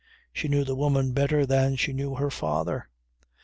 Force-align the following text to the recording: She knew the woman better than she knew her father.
She 0.33 0.47
knew 0.47 0.63
the 0.63 0.73
woman 0.73 1.11
better 1.13 1.45
than 1.45 1.75
she 1.75 1.93
knew 1.93 2.15
her 2.15 2.31
father. 2.31 2.89